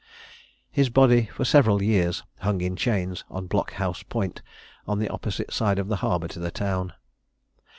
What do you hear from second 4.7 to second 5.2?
on the